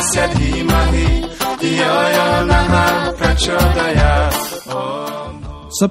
chesed 0.00 0.40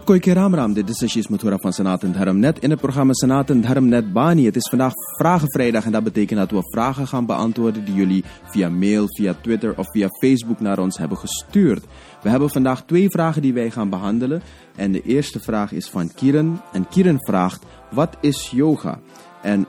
ik 0.05 0.25
Ram 0.25 0.55
Ram, 0.55 0.73
dit 0.73 0.89
is 0.89 1.27
Mathura 1.27 1.57
van 1.57 1.73
Senaat 1.73 2.03
en 2.03 2.13
Hermnet. 2.13 2.59
in 2.59 2.69
het 2.69 2.79
programma 2.79 3.13
Sanatan 3.13 3.55
en 3.55 3.61
Dharmnet 3.61 4.13
Bani. 4.13 4.45
Het 4.45 4.55
is 4.55 4.69
vandaag 4.69 4.91
Vragenvrijdag 5.17 5.85
en 5.85 5.91
dat 5.91 6.03
betekent 6.03 6.39
dat 6.39 6.51
we 6.51 6.71
vragen 6.71 7.07
gaan 7.07 7.25
beantwoorden 7.25 7.85
die 7.85 7.93
jullie 7.93 8.23
via 8.45 8.69
mail, 8.69 9.05
via 9.07 9.35
Twitter 9.41 9.77
of 9.77 9.91
via 9.91 10.07
Facebook 10.21 10.59
naar 10.59 10.79
ons 10.79 10.97
hebben 10.97 11.17
gestuurd. 11.17 11.83
We 12.21 12.29
hebben 12.29 12.49
vandaag 12.49 12.85
twee 12.85 13.09
vragen 13.09 13.41
die 13.41 13.53
wij 13.53 13.69
gaan 13.69 13.89
behandelen 13.89 14.41
en 14.75 14.91
de 14.91 15.01
eerste 15.01 15.39
vraag 15.39 15.71
is 15.71 15.87
van 15.87 16.13
Kieren 16.13 16.61
en 16.71 16.87
Kieren 16.87 17.17
vraagt, 17.19 17.63
wat 17.91 18.17
is 18.21 18.49
yoga? 18.53 18.99
En 19.41 19.67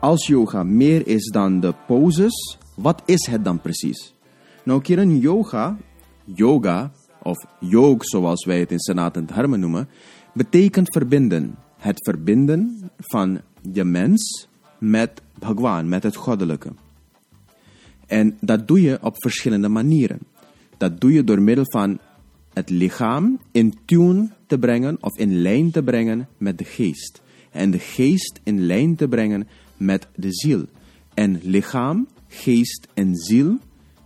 als 0.00 0.26
yoga 0.26 0.62
meer 0.62 1.06
is 1.06 1.30
dan 1.30 1.60
de 1.60 1.74
poses, 1.86 2.58
wat 2.74 3.02
is 3.04 3.26
het 3.26 3.44
dan 3.44 3.60
precies? 3.60 4.14
Nou 4.64 4.80
Kiran, 4.80 5.18
yoga, 5.18 5.76
yoga 6.24 6.92
of 7.22 7.36
yog 7.60 8.04
zoals 8.04 8.44
wij 8.44 8.60
het 8.60 8.70
in 8.70 8.78
Sanatan 8.78 9.26
Dharma 9.26 9.56
noemen, 9.56 9.88
betekent 10.32 10.92
verbinden. 10.92 11.54
Het 11.76 12.04
verbinden 12.04 12.90
van 12.98 13.40
je 13.72 13.84
mens 13.84 14.48
met 14.78 15.22
Bhagwan, 15.38 15.88
met 15.88 16.02
het 16.02 16.16
goddelijke. 16.16 16.72
En 18.06 18.36
dat 18.40 18.68
doe 18.68 18.82
je 18.82 18.98
op 19.02 19.14
verschillende 19.22 19.68
manieren. 19.68 20.18
Dat 20.76 21.00
doe 21.00 21.12
je 21.12 21.24
door 21.24 21.42
middel 21.42 21.64
van 21.68 21.98
het 22.52 22.70
lichaam 22.70 23.38
in 23.52 23.74
tune 23.84 24.30
te 24.46 24.58
brengen 24.58 24.96
of 25.00 25.18
in 25.18 25.42
lijn 25.42 25.70
te 25.70 25.82
brengen 25.82 26.28
met 26.38 26.58
de 26.58 26.64
geest. 26.64 27.22
En 27.50 27.70
de 27.70 27.78
geest 27.78 28.40
in 28.42 28.66
lijn 28.66 28.96
te 28.96 29.08
brengen 29.08 29.48
met 29.76 30.08
de 30.14 30.32
ziel. 30.32 30.64
En 31.14 31.40
lichaam, 31.42 32.08
geest 32.34 32.88
en 32.94 33.14
ziel 33.14 33.58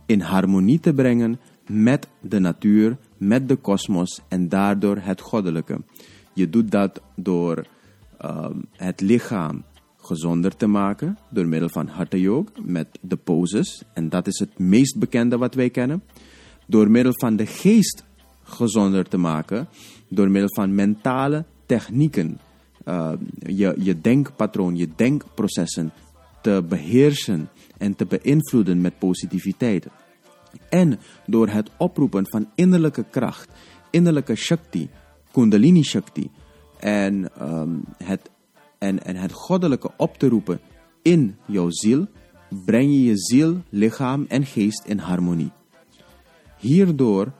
in 0.05 0.21
harmonie 0.21 0.79
te 0.79 0.93
brengen 0.93 1.39
met 1.67 2.07
de 2.21 2.39
natuur, 2.39 2.97
met 3.17 3.47
de 3.47 3.55
kosmos 3.55 4.21
en 4.27 4.49
daardoor 4.49 4.97
het 4.97 5.21
goddelijke. 5.21 5.81
Je 6.33 6.49
doet 6.49 6.71
dat 6.71 7.01
door 7.15 7.65
um, 8.25 8.65
het 8.71 9.01
lichaam 9.01 9.63
gezonder 9.97 10.55
te 10.55 10.67
maken 10.67 11.17
door 11.29 11.45
middel 11.45 11.69
van 11.69 11.87
Hatha 11.87 12.17
Yoga 12.17 12.51
met 12.63 12.87
de 13.01 13.15
poses. 13.15 13.83
En 13.93 14.09
dat 14.09 14.27
is 14.27 14.39
het 14.39 14.59
meest 14.59 14.97
bekende 14.97 15.37
wat 15.37 15.55
wij 15.55 15.69
kennen. 15.69 16.03
Door 16.67 16.91
middel 16.91 17.13
van 17.15 17.35
de 17.35 17.45
geest 17.45 18.03
gezonder 18.43 19.07
te 19.07 19.17
maken 19.17 19.67
door 20.07 20.29
middel 20.29 20.53
van 20.53 20.75
mentale 20.75 21.45
technieken. 21.65 22.39
Uh, 22.85 23.11
je, 23.39 23.75
je 23.77 24.01
denkpatroon, 24.01 24.75
je 24.75 24.89
denkprocessen 24.95 25.91
te 26.41 26.63
beheersen 26.69 27.49
en 27.79 27.95
te 27.95 28.05
beïnvloeden 28.05 28.81
met 28.81 28.99
positiviteit. 28.99 29.87
En 30.69 30.99
door 31.25 31.47
het 31.47 31.69
oproepen 31.77 32.27
van 32.29 32.49
innerlijke 32.55 33.05
kracht, 33.09 33.49
innerlijke 33.89 34.35
shakti, 34.35 34.89
kundalini 35.31 35.83
shakti 35.83 36.29
en, 36.79 37.29
um, 37.41 37.83
het, 38.03 38.29
en, 38.77 39.03
en 39.03 39.15
het 39.15 39.31
goddelijke 39.31 39.91
op 39.97 40.17
te 40.17 40.27
roepen 40.27 40.59
in 41.01 41.35
jouw 41.45 41.69
ziel, 41.69 42.07
breng 42.65 42.91
je 42.91 43.03
je 43.03 43.17
ziel, 43.17 43.61
lichaam 43.69 44.25
en 44.27 44.45
geest 44.45 44.83
in 44.85 44.97
harmonie. 44.97 45.51
Hierdoor 46.57 47.31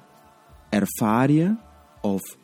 ervaar 0.70 1.32
je 1.32 1.56
of 2.02 2.38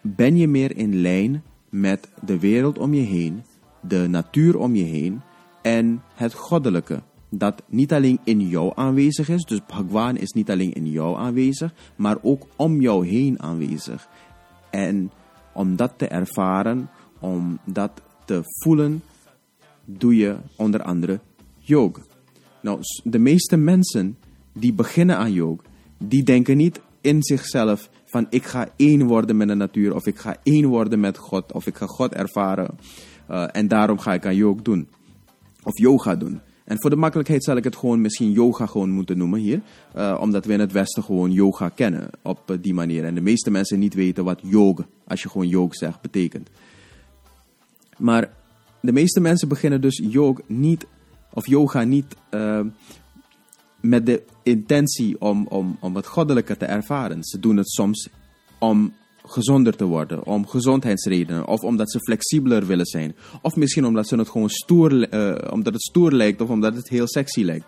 ben 0.00 0.36
je 0.36 0.48
meer 0.48 0.76
in 0.76 1.00
lijn 1.00 1.42
met 1.68 2.08
de 2.24 2.38
wereld 2.38 2.78
om 2.78 2.94
je 2.94 3.02
heen, 3.02 3.44
de 3.80 4.06
natuur 4.08 4.58
om 4.58 4.74
je 4.74 4.84
heen 4.84 5.22
en 5.66 6.02
het 6.14 6.34
goddelijke 6.34 7.02
dat 7.28 7.62
niet 7.66 7.92
alleen 7.92 8.18
in 8.24 8.48
jou 8.48 8.72
aanwezig 8.74 9.28
is. 9.28 9.44
Dus 9.44 9.60
Bhagwan 9.66 10.16
is 10.16 10.32
niet 10.32 10.50
alleen 10.50 10.72
in 10.72 10.90
jou 10.90 11.16
aanwezig, 11.16 11.74
maar 11.96 12.16
ook 12.22 12.46
om 12.56 12.80
jou 12.80 13.06
heen 13.06 13.42
aanwezig. 13.42 14.08
En 14.70 15.10
om 15.52 15.76
dat 15.76 15.92
te 15.96 16.06
ervaren, 16.06 16.88
om 17.18 17.58
dat 17.64 17.90
te 18.24 18.40
voelen, 18.62 19.02
doe 19.84 20.16
je 20.16 20.36
onder 20.56 20.82
andere 20.82 21.20
yoga. 21.58 22.02
Nou, 22.60 22.78
de 23.04 23.18
meeste 23.18 23.56
mensen 23.56 24.18
die 24.52 24.72
beginnen 24.72 25.16
aan 25.16 25.32
yoga, 25.32 25.62
die 25.98 26.22
denken 26.22 26.56
niet 26.56 26.80
in 27.00 27.22
zichzelf 27.22 27.90
van 28.04 28.26
ik 28.30 28.44
ga 28.44 28.68
één 28.76 29.06
worden 29.06 29.36
met 29.36 29.48
de 29.48 29.54
natuur, 29.54 29.94
of 29.94 30.06
ik 30.06 30.18
ga 30.18 30.36
één 30.42 30.66
worden 30.66 31.00
met 31.00 31.18
God, 31.18 31.52
of 31.52 31.66
ik 31.66 31.76
ga 31.76 31.86
God 31.86 32.12
ervaren. 32.12 32.78
Uh, 33.30 33.46
en 33.52 33.68
daarom 33.68 33.98
ga 33.98 34.14
ik 34.14 34.26
aan 34.26 34.36
yoga 34.36 34.62
doen. 34.62 34.88
Of 35.66 35.78
yoga 35.78 36.16
doen. 36.16 36.40
En 36.64 36.80
voor 36.80 36.90
de 36.90 36.96
makkelijkheid 36.96 37.44
zal 37.44 37.56
ik 37.56 37.64
het 37.64 37.76
gewoon 37.76 38.00
misschien 38.00 38.30
yoga 38.30 38.66
gewoon 38.66 38.90
moeten 38.90 39.18
noemen 39.18 39.40
hier. 39.40 39.60
Uh, 39.96 40.18
omdat 40.20 40.44
we 40.44 40.52
in 40.52 40.60
het 40.60 40.72
Westen 40.72 41.02
gewoon 41.02 41.32
yoga 41.32 41.68
kennen 41.68 42.10
op 42.22 42.50
uh, 42.50 42.56
die 42.60 42.74
manier. 42.74 43.04
En 43.04 43.14
de 43.14 43.20
meeste 43.20 43.50
mensen 43.50 43.78
niet 43.78 43.94
weten 43.94 44.24
wat 44.24 44.40
yoga, 44.42 44.86
als 45.06 45.22
je 45.22 45.28
gewoon 45.28 45.48
yoga 45.48 45.74
zegt, 45.74 46.00
betekent. 46.00 46.50
Maar 47.98 48.30
de 48.80 48.92
meeste 48.92 49.20
mensen 49.20 49.48
beginnen 49.48 49.80
dus 49.80 50.02
yoga 50.02 50.42
niet, 50.46 50.86
of 51.32 51.46
yoga 51.46 51.82
niet 51.82 52.16
uh, 52.30 52.60
met 53.80 54.06
de 54.06 54.22
intentie 54.42 55.20
om, 55.20 55.46
om, 55.46 55.76
om 55.80 55.96
het 55.96 56.06
goddelijke 56.06 56.56
te 56.56 56.64
ervaren. 56.64 57.24
Ze 57.24 57.38
doen 57.40 57.56
het 57.56 57.70
soms 57.70 58.08
om 58.58 58.92
gezonder 59.26 59.76
te 59.76 59.84
worden, 59.84 60.26
om 60.26 60.46
gezondheidsredenen, 60.46 61.46
of 61.46 61.60
omdat 61.60 61.90
ze 61.90 62.00
flexibeler 62.00 62.66
willen 62.66 62.86
zijn, 62.86 63.16
of 63.42 63.56
misschien 63.56 63.86
omdat 63.86 64.08
ze 64.08 64.16
het 64.16 64.28
gewoon 64.28 64.50
stoer, 64.50 65.14
uh, 65.14 65.52
omdat 65.52 65.72
het 65.72 65.82
stoer 65.82 66.12
lijkt, 66.12 66.40
of 66.40 66.48
omdat 66.48 66.74
het 66.74 66.88
heel 66.88 67.08
sexy 67.08 67.42
lijkt. 67.42 67.66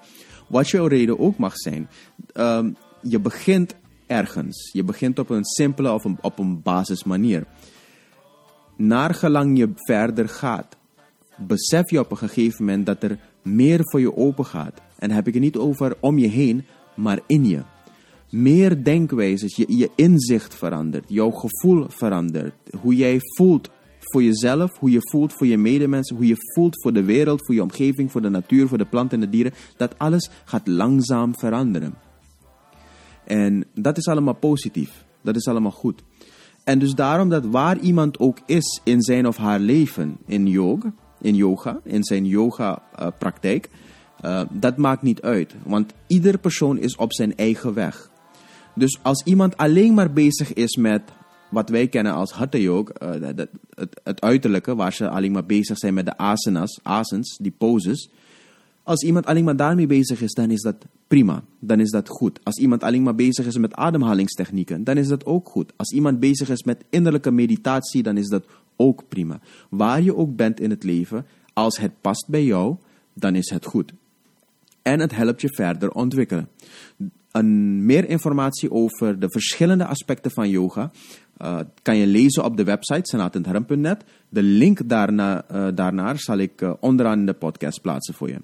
Wat 0.48 0.68
jouw 0.68 0.86
reden 0.86 1.18
ook 1.18 1.36
mag 1.36 1.56
zijn, 1.56 1.88
um, 2.34 2.76
je 3.02 3.20
begint 3.20 3.74
ergens. 4.06 4.70
Je 4.72 4.84
begint 4.84 5.18
op 5.18 5.30
een 5.30 5.44
simpele 5.44 5.92
of 5.92 6.04
een, 6.04 6.18
op 6.20 6.38
een 6.38 6.62
basismanier. 6.62 7.47
Naargelang 8.76 9.58
je 9.58 9.72
verder 9.74 10.28
gaat, 10.28 10.76
besef 11.36 11.91
je 11.91 12.00
op 12.00 12.10
een 12.10 12.16
gegeven 12.16 12.64
moment 12.64 12.86
dat 12.86 13.02
er 13.02 13.18
meer 13.42 13.80
voor 13.82 14.00
je 14.00 14.16
open 14.16 14.44
gaat. 14.44 14.80
En 14.98 15.10
heb 15.10 15.26
ik 15.26 15.34
het 15.34 15.42
niet 15.42 15.56
over 15.56 15.97
om 16.00 16.18
je 16.18 16.28
heen, 16.28 16.64
maar 16.94 17.20
in 17.26 17.44
je 17.44 17.62
meer 18.31 18.84
denkwijzes, 18.84 19.56
je, 19.56 19.77
je 19.77 19.91
inzicht 19.94 20.55
verandert, 20.55 21.05
jouw 21.09 21.31
gevoel 21.31 21.87
verandert, 21.89 22.55
hoe 22.81 22.97
jij 22.97 23.19
voelt 23.37 23.71
voor 24.00 24.22
jezelf, 24.22 24.78
hoe 24.78 24.91
je 24.91 25.11
voelt 25.11 25.33
voor 25.33 25.47
je 25.47 25.56
medemensen, 25.56 26.16
hoe 26.16 26.27
je 26.27 26.53
voelt 26.55 26.83
voor 26.83 26.93
de 26.93 27.05
wereld, 27.05 27.47
voor 27.47 27.55
je 27.55 27.62
omgeving, 27.62 28.11
voor 28.11 28.22
de 28.22 28.28
natuur, 28.28 28.69
voor 28.69 28.78
de 28.78 28.87
planten 28.87 29.21
en 29.21 29.25
de 29.25 29.31
dieren, 29.31 29.53
dat 29.77 29.99
alles 29.99 30.31
gaat 30.44 30.66
langzaam 30.66 31.39
veranderen. 31.39 31.94
En 33.25 33.65
dat 33.75 33.97
is 33.97 34.06
allemaal 34.06 34.34
positief, 34.34 35.05
dat 35.22 35.37
is 35.37 35.47
allemaal 35.47 35.71
goed. 35.71 36.03
En 36.65 36.78
dus 36.78 36.95
daarom 36.95 37.28
dat 37.28 37.47
waar 37.47 37.78
iemand 37.78 38.19
ook 38.19 38.39
is 38.47 38.81
in 38.84 39.03
zijn 39.03 39.27
of 39.27 39.37
haar 39.37 39.60
leven, 39.60 40.16
in 40.27 40.47
yoga, 40.47 40.93
in 41.21 41.34
yoga, 41.34 41.81
in 41.84 42.05
zijn 42.05 42.27
yoga 42.27 42.83
uh, 43.00 43.06
praktijk, 43.19 43.69
uh, 44.25 44.43
dat 44.50 44.77
maakt 44.77 45.03
niet 45.03 45.22
uit. 45.22 45.55
Want 45.65 45.93
ieder 46.06 46.39
persoon 46.39 46.78
is 46.78 46.97
op 46.97 47.13
zijn 47.13 47.36
eigen 47.36 47.74
weg. 47.74 48.10
Dus 48.78 48.98
als 49.03 49.22
iemand 49.25 49.57
alleen 49.57 49.95
maar 49.95 50.13
bezig 50.13 50.53
is 50.53 50.77
met 50.77 51.03
wat 51.51 51.69
wij 51.69 51.89
kennen 51.89 52.13
als 52.13 52.33
hatha 52.33 52.59
yoga, 52.59 52.92
uh, 53.03 53.27
het, 53.27 53.48
het, 53.75 54.01
het, 54.03 54.21
uiterlijke, 54.21 54.75
waar 54.75 54.92
ze 54.92 55.09
alleen 55.09 55.33
maar 55.33 55.47
bezig 55.47 55.78
zijn 55.78 55.95
met 55.95 56.04
de 56.04 56.16
asanas, 56.16 56.80
asans, 56.83 57.39
die 57.41 57.54
poses. 57.59 58.10
Als 58.83 59.03
iemand 59.03 59.27
alleen 59.27 59.45
maar 59.45 59.57
daarmee 59.57 59.86
bezig 59.86 60.21
is, 60.22 60.33
dan 60.33 60.51
is 60.51 60.63
dat 60.63 60.86
prima. 61.07 61.42
Dan 61.59 61.80
is 61.80 61.91
dat 61.91 62.09
goed. 62.09 62.41
Als 62.42 62.57
iemand 62.57 62.83
alleen 62.83 63.03
maar 63.03 63.15
bezig 63.15 63.47
is 63.47 63.57
met 63.57 63.75
ademhalingstechnieken, 63.75 64.84
dan 64.84 64.97
is 64.97 65.09
dat 65.09 65.27
ook 65.27 65.48
goed. 65.48 65.72
Als 65.77 65.92
iemand 65.92 66.21
bezig 66.21 66.51
is 66.51 66.63
met 66.63 66.84
innerlijke 66.91 67.31
meditatie, 67.31 68.03
dan 68.03 68.16
is 68.16 68.28
dat 68.28 68.47
ook 68.77 69.09
prima. 69.09 69.41
Waar 69.71 70.03
je 70.03 70.16
ook 70.16 70.36
bent 70.36 70.60
in 70.60 70.71
het 70.71 70.84
leven, 70.84 71.27
als 71.53 71.78
het 71.78 71.92
past 72.01 72.24
bij 72.28 72.45
jou, 72.45 72.77
dan 73.15 73.34
is 73.34 73.51
het 73.51 73.65
goed. 73.65 73.92
En 74.83 75.01
het 75.01 75.15
helpt 75.15 75.41
je 75.41 75.48
verder 75.54 75.91
ontwikkelen 75.91 76.48
meer 77.84 78.09
informatie 78.09 78.71
over 78.71 79.19
de 79.19 79.30
verschillende 79.30 79.86
aspecten 79.86 80.30
van 80.30 80.51
yoga 80.51 80.91
uh, 81.42 81.59
kan 81.83 81.97
je 81.97 82.07
lezen 82.07 82.45
op 82.45 82.57
de 82.57 82.65
website 82.65 83.01
sanatendharm.net. 83.03 84.04
De 84.28 84.42
link 84.42 84.80
uh, 84.80 85.39
daarnaar 85.75 86.19
zal 86.19 86.39
ik 86.39 86.60
uh, 86.60 86.72
onderaan 86.80 87.25
de 87.25 87.33
podcast 87.33 87.80
plaatsen 87.80 88.15
voor 88.15 88.28
je. 88.28 88.41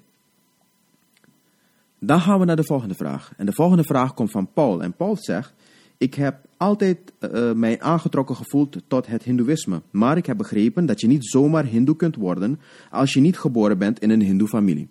Dan 1.99 2.19
gaan 2.19 2.39
we 2.39 2.45
naar 2.45 2.55
de 2.55 2.65
volgende 2.65 2.95
vraag. 2.95 3.33
En 3.37 3.45
de 3.45 3.53
volgende 3.53 3.83
vraag 3.83 4.13
komt 4.13 4.31
van 4.31 4.47
Paul. 4.53 4.83
En 4.83 4.93
Paul 4.93 5.17
zegt: 5.19 5.53
Ik 5.97 6.13
heb 6.13 6.37
altijd 6.57 7.13
mij 7.55 7.81
aangetrokken 7.81 8.35
gevoeld 8.35 8.77
tot 8.87 9.07
het 9.07 9.23
Hindoeïsme. 9.23 9.81
Maar 9.91 10.17
ik 10.17 10.25
heb 10.25 10.37
begrepen 10.37 10.85
dat 10.85 11.01
je 11.01 11.07
niet 11.07 11.25
zomaar 11.25 11.65
Hindoe 11.65 11.95
kunt 11.95 12.15
worden 12.15 12.59
als 12.91 13.13
je 13.13 13.19
niet 13.19 13.39
geboren 13.39 13.77
bent 13.77 13.99
in 13.99 14.09
een 14.09 14.21
Hindoe-familie. 14.21 14.89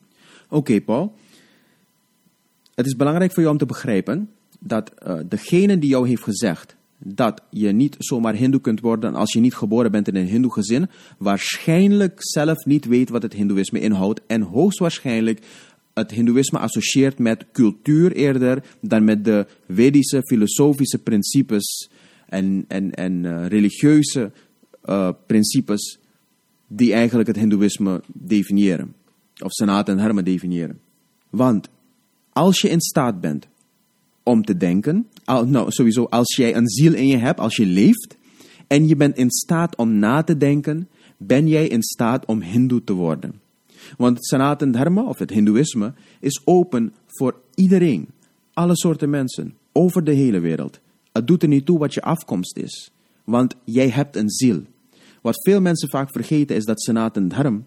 Oké, 0.49 0.81
Paul. 0.81 1.15
Het 2.75 2.87
is 2.87 2.97
belangrijk 2.97 3.33
voor 3.33 3.43
jou 3.43 3.53
om 3.55 3.59
te 3.59 3.67
begrijpen 3.67 4.31
dat 4.61 4.93
uh, 5.07 5.19
degene 5.29 5.79
die 5.79 5.91
jou 5.91 6.09
heeft 6.09 6.23
gezegd 6.23 6.77
dat 6.99 7.43
je 7.51 7.73
niet 7.73 7.97
zomaar 7.99 8.35
hindoe 8.35 8.61
kunt 8.61 8.81
worden 8.81 9.15
als 9.15 9.33
je 9.33 9.41
niet 9.41 9.55
geboren 9.55 9.91
bent 9.91 10.09
in 10.09 10.17
een 10.17 10.27
hindoe 10.27 10.53
gezin, 10.53 10.89
waarschijnlijk 11.19 12.15
zelf 12.17 12.65
niet 12.65 12.85
weet 12.85 13.09
wat 13.09 13.23
het 13.23 13.33
hindoeïsme 13.33 13.81
inhoudt 13.81 14.21
en 14.27 14.43
hoogstwaarschijnlijk 14.43 15.41
het 15.95 16.11
Hindoeïsme 16.11 16.59
associeert 16.59 17.19
met 17.19 17.45
cultuur 17.53 18.13
eerder 18.13 18.65
dan 18.81 19.05
met 19.05 19.25
de 19.25 19.47
Vedische 19.69 20.21
filosofische 20.23 20.99
principes 20.99 21.91
en, 22.29 22.65
en, 22.69 22.95
en 22.95 23.25
uh, 23.25 23.47
religieuze 23.47 24.33
uh, 24.85 25.11
principes 25.27 25.99
die 26.67 26.93
eigenlijk 26.93 27.29
het 27.29 27.37
Hindoeïsme 27.37 28.03
definiëren. 28.07 28.95
Of 29.43 29.53
Sanatan 29.53 29.97
Dharma 29.97 30.23
definiëren. 30.23 30.81
Want 31.31 31.69
als 32.35 32.61
je 32.61 32.69
in 32.69 32.81
staat 32.81 33.21
bent 33.21 33.49
om 34.23 34.45
te 34.45 34.57
denken, 34.57 35.09
nou 35.27 35.71
sowieso 35.71 36.05
als 36.05 36.37
jij 36.37 36.57
een 36.57 36.69
ziel 36.69 36.95
in 36.95 37.07
je 37.07 37.17
hebt, 37.17 37.41
als 37.41 37.57
je 37.57 37.67
leeft, 37.67 38.17
en 38.67 38.89
je 38.89 38.97
bent 38.97 39.17
in 39.17 39.31
staat 39.31 39.77
om 39.77 39.99
na 39.99 40.23
te 40.23 40.37
denken, 40.37 40.89
ben 41.17 41.49
jij 41.49 41.67
in 41.67 41.83
staat 41.83 42.27
om 42.27 42.43
Hindoe 42.43 42.85
te 42.85 42.93
worden. 42.93 43.41
Want 43.97 44.17
het 44.17 44.27
Sanatan 44.27 44.71
Dharma, 44.71 45.03
of 45.03 45.19
het 45.19 45.31
Hindoeïsme, 45.31 45.93
is 46.21 46.43
open 46.45 46.95
voor 47.07 47.41
iedereen. 47.55 48.09
Alle 48.53 48.77
soorten 48.77 49.11
mensen, 49.11 49.55
over 49.73 50.05
de 50.05 50.13
hele 50.13 50.41
wereld. 50.41 50.81
Het 51.13 51.27
doet 51.27 51.43
er 51.43 51.49
niet 51.49 51.67
toe 51.67 51.79
wat 51.79 51.95
je 51.95 52.03
afkomst 52.03 52.57
is. 52.57 52.91
Want 53.25 53.55
jij 53.65 53.89
hebt 53.89 54.17
een 54.17 54.31
ziel. 54.31 54.63
Wat 55.23 55.43
veel 55.43 55.61
mensen 55.61 55.89
vaak 55.89 56.11
vergeten 56.11 56.57
is 56.57 56.65
dat 56.65 56.83
Sanatan 56.83 57.29
Dharma, 57.29 57.61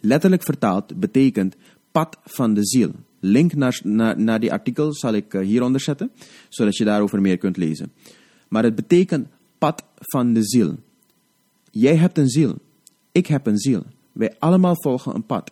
letterlijk 0.00 0.42
vertaald, 0.42 1.00
betekent 1.00 1.56
pad 1.92 2.18
van 2.24 2.54
de 2.54 2.66
ziel. 2.66 2.90
Link 3.26 3.54
naar, 3.54 3.80
naar, 3.82 4.20
naar 4.20 4.40
die 4.40 4.52
artikel 4.52 4.94
zal 4.94 5.12
ik 5.12 5.34
eh, 5.34 5.40
hieronder 5.40 5.80
zetten, 5.80 6.10
zodat 6.48 6.76
je 6.76 6.84
daarover 6.84 7.20
meer 7.20 7.38
kunt 7.38 7.56
lezen. 7.56 7.92
Maar 8.48 8.62
het 8.62 8.74
betekent 8.74 9.28
pad 9.58 9.84
van 9.98 10.32
de 10.32 10.44
ziel. 10.44 10.76
Jij 11.70 11.96
hebt 11.96 12.18
een 12.18 12.28
ziel. 12.28 12.58
Ik 13.12 13.26
heb 13.26 13.46
een 13.46 13.58
ziel. 13.58 13.82
Wij 14.12 14.34
allemaal 14.38 14.76
volgen 14.82 15.14
een 15.14 15.26
pad. 15.26 15.50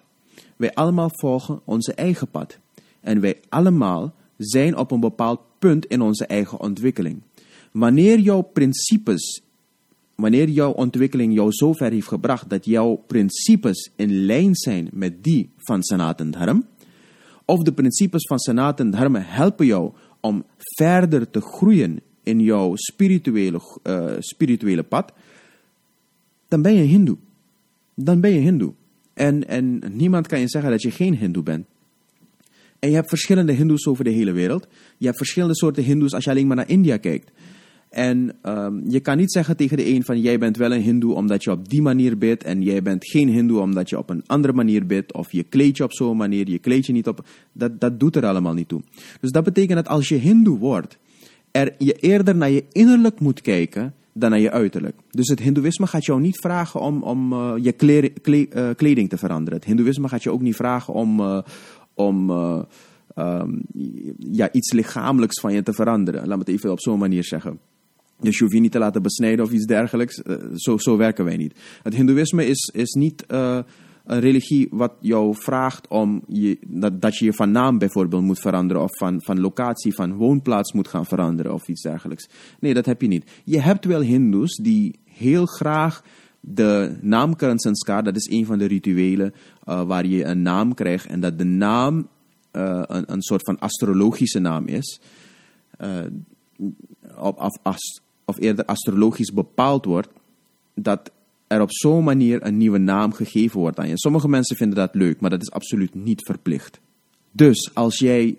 Wij 0.57 0.75
allemaal 0.75 1.11
volgen 1.13 1.61
onze 1.65 1.95
eigen 1.95 2.29
pad. 2.29 2.59
En 3.01 3.21
wij 3.21 3.41
allemaal 3.49 4.15
zijn 4.37 4.77
op 4.77 4.91
een 4.91 5.01
bepaald 5.01 5.41
punt 5.59 5.87
in 5.87 6.01
onze 6.01 6.27
eigen 6.27 6.61
ontwikkeling. 6.61 7.23
Wanneer 7.73 8.19
jouw 8.19 8.41
principes, 8.41 9.43
wanneer 10.15 10.49
jouw 10.49 10.73
ontwikkeling 10.73 11.35
jou 11.35 11.53
zover 11.53 11.91
heeft 11.91 12.09
gebracht 12.09 12.51
dat 12.51 12.65
jouw 12.65 12.97
principes 13.07 13.91
in 13.97 14.25
lijn 14.25 14.55
zijn 14.55 14.89
met 14.93 15.25
die 15.25 15.51
van 15.57 15.83
Sanatan 15.83 16.31
Dharma, 16.31 16.63
of 17.45 17.63
de 17.63 17.73
principes 17.73 18.27
van 18.27 18.39
Sanatan 18.39 18.91
Dharma 18.91 19.21
helpen 19.21 19.67
jou 19.67 19.93
om 20.21 20.45
verder 20.59 21.31
te 21.31 21.41
groeien 21.41 22.01
in 22.23 22.41
jouw 22.41 22.77
spirituele, 22.77 23.61
uh, 23.83 24.13
spirituele 24.19 24.83
pad, 24.83 25.13
dan 26.49 26.63
ben 26.63 26.75
je 26.75 26.83
hindoe. 26.83 27.17
Dan 27.95 28.21
ben 28.21 28.31
je 28.31 28.41
hindoe. 28.41 28.73
En, 29.13 29.49
en 29.49 29.83
niemand 29.93 30.27
kan 30.27 30.41
je 30.41 30.49
zeggen 30.49 30.71
dat 30.71 30.83
je 30.83 30.91
geen 30.91 31.17
hindoe 31.17 31.43
bent. 31.43 31.67
En 32.79 32.91
je 32.91 32.95
hebt 32.97 33.09
verschillende 33.09 33.53
hindoes 33.53 33.87
over 33.87 34.05
de 34.05 34.11
hele 34.11 34.33
wereld. 34.33 34.67
Je 34.99 35.07
hebt 35.07 35.17
verschillende 35.17 35.57
soorten 35.57 35.83
hindoes 35.83 36.13
als 36.15 36.25
je 36.25 36.31
alleen 36.31 36.47
maar 36.47 36.57
naar 36.57 36.69
India 36.69 36.97
kijkt. 36.97 37.31
En 37.95 38.33
um, 38.43 38.83
je 38.89 39.01
kan 39.01 39.17
niet 39.17 39.33
zeggen 39.33 39.57
tegen 39.57 39.77
de 39.77 39.87
een 39.87 40.05
van 40.05 40.21
jij 40.21 40.39
bent 40.39 40.57
wel 40.57 40.73
een 40.73 40.81
hindoe 40.81 41.15
omdat 41.15 41.45
je 41.45 41.51
op 41.51 41.69
die 41.69 41.83
manier 41.83 42.19
bidt 42.19 42.45
en 42.45 42.63
jij 42.63 42.83
bent 42.83 43.07
geen 43.07 43.29
hindoe 43.29 43.61
omdat 43.61 43.89
je 43.89 43.99
op 43.99 44.11
een 44.11 44.23
andere 44.27 44.53
manier 44.53 44.87
bidt 44.87 45.13
of 45.13 45.33
je 45.33 45.43
kleed 45.43 45.77
je 45.77 45.85
op 45.85 45.93
zo'n 45.93 46.17
manier, 46.17 46.51
je 46.51 46.59
kleed 46.59 46.87
je 46.87 46.93
niet 46.93 47.09
op. 47.09 47.27
Dat, 47.53 47.81
dat 47.81 48.01
doet 48.01 48.17
er 48.17 48.27
allemaal 48.27 48.55
niet 48.55 48.69
toe. 48.69 48.83
Dus 49.21 49.31
dat 49.31 49.45
betekent 49.45 49.75
dat 49.75 49.89
als 49.89 50.09
je 50.09 50.15
hindoe 50.15 50.59
wordt, 50.59 50.99
er 51.51 51.75
je 51.79 51.93
eerder 51.93 52.37
naar 52.37 52.51
je 52.51 52.65
innerlijk 52.73 53.21
moet 53.21 53.41
kijken 53.41 53.95
dan 54.13 54.31
naar 54.31 54.41
je 54.41 54.51
uiterlijk. 54.51 54.97
Dus 55.11 55.29
het 55.29 55.41
hindoeïsme 55.41 55.87
gaat 55.87 56.05
jou 56.05 56.21
niet 56.21 56.39
vragen 56.39 56.81
om, 56.81 57.03
om 57.03 57.33
uh, 57.33 57.53
je 57.61 58.13
uh, 58.55 58.71
kleding 58.77 59.09
te 59.09 59.19
veranderen. 59.19 59.59
Het 59.59 59.69
hindoeïsme 59.69 60.09
gaat 60.09 60.23
je 60.23 60.31
ook 60.31 60.43
niet 60.43 60.57
vragen 60.57 60.95
om, 60.95 61.21
uh, 61.21 61.39
om 61.95 62.31
um, 63.17 63.63
ja, 64.19 64.53
iets 64.53 64.73
lichamelijks 64.73 65.41
van 65.41 65.53
je 65.53 65.63
te 65.63 65.73
veranderen. 65.73 66.21
Laat 66.27 66.39
me 66.39 66.45
het 66.45 66.49
even 66.49 66.71
op 66.71 66.81
zo'n 66.81 66.99
manier 66.99 67.25
zeggen. 67.25 67.59
Dus 68.21 68.37
je 68.37 68.43
hoeft 68.43 68.55
je 68.55 68.61
niet 68.61 68.73
te 68.73 68.79
laten 68.79 69.03
besnijden 69.03 69.45
of 69.45 69.53
iets 69.53 69.65
dergelijks. 69.65 70.23
zo, 70.55 70.79
zo 70.79 70.97
werken 70.97 71.25
wij 71.25 71.37
niet. 71.37 71.55
Het 71.83 71.95
hindoeïsme 71.95 72.47
is, 72.47 72.71
is 72.75 72.93
niet 72.93 73.25
een 74.05 74.21
religie 74.21 74.69
wat 74.71 74.93
jou 75.01 75.35
vraagt 75.37 75.89
om 75.89 76.23
je, 76.29 76.59
dat, 76.67 77.01
dat 77.01 77.17
je 77.17 77.25
je 77.25 77.33
van 77.33 77.51
naam 77.51 77.79
bijvoorbeeld 77.79 78.23
moet 78.23 78.41
veranderen 78.41 78.83
of 78.83 78.97
van, 78.97 79.23
van 79.23 79.41
locatie, 79.41 79.95
van 79.95 80.15
woonplaats 80.15 80.73
moet 80.73 80.89
gaan 80.89 81.07
veranderen 81.07 81.55
of 81.55 81.69
iets 81.69 81.83
dergelijks. 81.83 82.29
Nee, 82.61 82.75
dat 82.75 82.87
heb 82.87 83.01
je 83.01 83.09
niet. 83.09 83.31
Je 83.45 83.61
hebt 83.61 83.85
wel 83.85 84.01
hindoes 84.01 84.57
die 84.57 84.99
heel 85.05 85.47
graag 85.47 86.03
de 86.41 86.97
naamkaran 87.01 87.59
sanskar, 87.59 88.03
dat 88.03 88.17
is 88.17 88.31
een 88.31 88.47
van 88.47 88.59
de 88.59 88.67
rituelen 88.67 89.35
uh, 89.65 89.83
waar 89.83 90.07
je 90.07 90.25
een 90.25 90.43
naam 90.43 90.75
krijgt 90.75 91.07
en 91.07 91.21
dat 91.21 91.39
de 91.39 91.45
naam 91.45 92.09
een, 92.51 93.13
een 93.13 93.23
soort 93.23 93.45
van 93.45 93.59
astrologische 93.59 94.39
naam 94.39 94.67
is. 94.67 95.01
Of, 97.25 97.59
of, 98.25 98.41
eerder 98.41 98.65
astrologisch 98.65 99.33
bepaald 99.33 99.85
wordt, 99.85 100.09
dat 100.75 101.11
er 101.47 101.61
op 101.61 101.73
zo'n 101.73 102.05
manier 102.05 102.47
een 102.47 102.57
nieuwe 102.57 102.79
naam 102.79 103.13
gegeven 103.13 103.61
wordt 103.61 103.79
aan 103.79 103.89
je. 103.89 103.99
Sommige 103.99 104.29
mensen 104.29 104.57
vinden 104.57 104.77
dat 104.77 104.95
leuk, 104.95 105.21
maar 105.21 105.31
dat 105.31 105.43
is 105.43 105.51
absoluut 105.51 105.95
niet 105.95 106.23
verplicht. 106.23 106.81
Dus 107.31 107.75
als 107.75 107.99
jij 107.99 108.37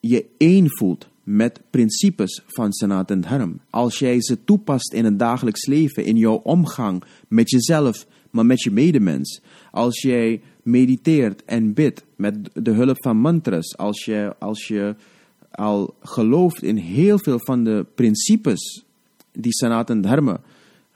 je 0.00 0.26
één 0.36 0.76
voelt 0.76 1.08
met 1.22 1.60
principes 1.70 2.42
van 2.46 2.72
Sanatan 2.72 3.20
Dharma, 3.20 3.54
als 3.70 3.98
jij 3.98 4.22
ze 4.22 4.44
toepast 4.44 4.92
in 4.92 5.04
het 5.04 5.18
dagelijks 5.18 5.66
leven, 5.66 6.04
in 6.04 6.16
jouw 6.16 6.36
omgang 6.36 7.02
met 7.28 7.50
jezelf, 7.50 8.06
maar 8.30 8.46
met 8.46 8.62
je 8.62 8.70
medemens, 8.70 9.40
als 9.70 10.00
jij 10.02 10.40
mediteert 10.62 11.44
en 11.44 11.74
bidt 11.74 12.04
met 12.16 12.50
de 12.52 12.70
hulp 12.70 13.02
van 13.02 13.16
mantras, 13.16 13.76
als 13.76 14.04
je, 14.04 14.34
als 14.38 14.66
je 14.66 14.94
al 15.56 15.94
gelooft 16.00 16.62
in 16.62 16.76
heel 16.76 17.18
veel 17.18 17.38
van 17.44 17.64
de 17.64 17.86
principes 17.94 18.84
die 19.32 19.52
Sanatan 19.52 20.00
Dharma 20.00 20.40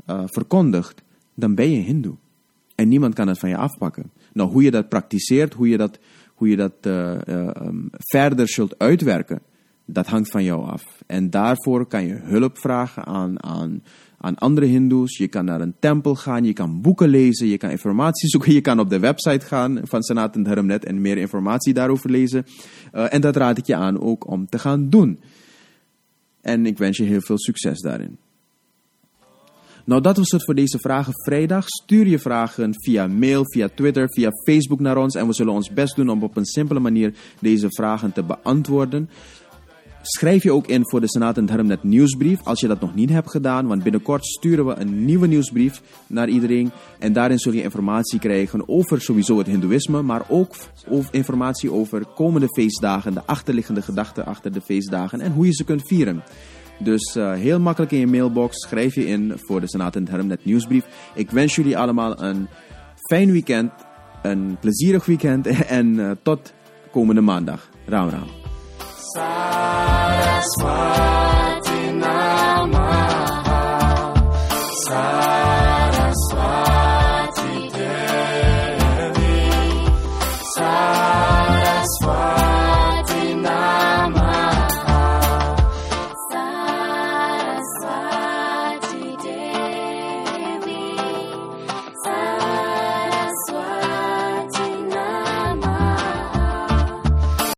uh, 0.07 0.23
verkondigt, 0.27 1.03
dan 1.35 1.55
ben 1.55 1.71
je 1.71 1.81
hindoe. 1.81 2.15
En 2.75 2.89
niemand 2.89 3.15
kan 3.15 3.29
het 3.29 3.39
van 3.39 3.49
je 3.49 3.57
afpakken. 3.57 4.11
Nou, 4.33 4.51
hoe 4.51 4.63
je 4.63 4.71
dat 4.71 4.89
praktiseert, 4.89 5.55
hoe 5.55 5.69
je 5.69 5.77
dat, 5.77 5.99
hoe 6.35 6.49
je 6.49 6.57
dat 6.57 6.73
uh, 6.87 7.15
uh, 7.29 7.51
um, 7.63 7.91
verder 7.91 8.49
zult 8.49 8.79
uitwerken, 8.79 9.41
dat 9.85 10.07
hangt 10.07 10.31
van 10.31 10.45
jou 10.45 10.67
af. 10.67 11.03
En 11.07 11.31
daarvoor 11.31 11.87
kan 11.87 12.07
je 12.07 12.15
hulp 12.15 12.59
vragen 12.59 13.05
aan, 13.05 13.43
aan, 13.43 13.83
aan 14.23 14.35
andere 14.35 14.67
hindoes. 14.67 15.17
Je 15.17 15.29
kan 15.29 15.45
naar 15.45 15.61
een 15.61 15.75
tempel 15.79 16.15
gaan, 16.15 16.45
je 16.45 16.53
kan 16.53 16.81
boeken 16.81 17.09
lezen, 17.09 17.47
je 17.47 17.57
kan 17.57 17.71
informatie 17.71 18.29
zoeken. 18.29 18.53
Je 18.53 18.61
kan 18.61 18.81
op 18.81 18.91
de 18.91 18.99
website 18.99 19.47
gaan 19.47 19.81
van 19.83 20.03
Sanatan 20.03 20.43
Dharmnet 20.43 20.85
en 20.85 21.01
meer 21.01 21.19
informatie 21.19 21.75
daarover 21.75 22.11
lezen. 22.11 22.47
Uh, 22.95 23.15
en 23.15 23.21
dat 23.21 23.37
raad 23.37 23.59
ik 23.59 23.67
je 23.67 23.75
aan 23.75 24.01
ook 24.01 24.31
om 24.31 24.49
te 24.49 24.59
gaan 24.59 24.89
doen. 24.89 25.21
En 26.41 26.67
ik 26.67 26.79
wens 26.79 26.97
je 26.97 27.05
heel 27.05 27.21
veel 27.21 27.39
succes 27.39 27.81
daarin. 27.81 28.19
Nou, 29.85 30.03
dat 30.03 30.17
was 30.17 30.31
het 30.31 30.45
voor 30.45 30.55
deze 30.55 30.79
Vragen 30.79 31.13
Vrijdag. 31.25 31.65
Stuur 31.69 32.07
je 32.07 32.19
vragen 32.19 32.75
via 32.75 33.07
mail, 33.07 33.43
via 33.45 33.69
Twitter, 33.75 34.07
via 34.09 34.31
Facebook 34.45 34.81
naar 34.81 34.97
ons. 34.97 35.15
En 35.15 35.27
we 35.27 35.33
zullen 35.33 35.53
ons 35.53 35.71
best 35.71 35.97
doen 35.97 36.09
om 36.09 36.23
op 36.23 36.37
een 36.37 36.45
simpele 36.45 36.81
manier 36.81 37.15
deze 37.41 37.67
vragen 37.71 38.13
te 38.13 38.23
beantwoorden. 38.23 39.11
Schrijf 40.03 40.43
je 40.43 40.53
ook 40.53 40.67
in 40.67 40.89
voor 40.89 41.01
de 41.01 41.09
Senaat 41.09 41.37
en 41.37 41.47
Dharmnet 41.47 41.83
nieuwsbrief 41.83 42.43
als 42.45 42.61
je 42.61 42.67
dat 42.67 42.81
nog 42.81 42.95
niet 42.95 43.11
hebt 43.11 43.31
gedaan. 43.31 43.67
Want 43.67 43.83
binnenkort 43.83 44.27
sturen 44.27 44.67
we 44.67 44.75
een 44.75 45.05
nieuwe 45.05 45.27
nieuwsbrief 45.27 45.83
naar 46.07 46.29
iedereen. 46.29 46.71
En 46.99 47.13
daarin 47.13 47.39
zul 47.39 47.53
je 47.53 47.63
informatie 47.63 48.19
krijgen 48.19 48.69
over 48.69 49.01
sowieso 49.01 49.39
het 49.39 49.47
hindoeïsme. 49.47 50.03
Maar 50.03 50.23
ook 50.29 50.55
informatie 51.11 51.73
over 51.73 52.07
komende 52.07 52.49
feestdagen, 52.49 53.15
de 53.15 53.25
achterliggende 53.27 53.83
gedachten 53.83 54.27
achter 54.27 54.53
de 54.53 54.61
feestdagen 54.61 55.21
en 55.21 55.33
hoe 55.33 55.47
je 55.47 55.53
ze 55.53 55.65
kunt 55.65 55.83
vieren. 55.87 56.23
Dus 56.79 57.17
uh, 57.17 57.33
heel 57.33 57.61
makkelijk 57.61 57.93
in 57.93 57.99
je 57.99 58.07
mailbox 58.07 58.67
schrijf 58.69 58.95
je 58.95 59.07
in 59.07 59.33
voor 59.37 59.61
de 59.61 59.69
Senaat 59.69 59.97
en 59.97 60.09
Hermnet 60.09 60.45
nieuwsbrief. 60.45 60.85
Ik 61.15 61.31
wens 61.31 61.55
jullie 61.55 61.79
allemaal 61.79 62.23
een 62.23 62.49
fijn 63.09 63.33
weekend, 63.33 63.73
een 64.23 64.57
plezierig 64.61 65.07
weekend 65.07 65.47
en 65.81 65.87
uh, 65.87 66.11
tot 66.23 66.53
komende 66.93 67.21
maandag. 67.21 67.69
Raam 67.87 68.09
raam. 68.09 68.40
Saraswati 69.13 70.71
Namaha. 72.01 73.61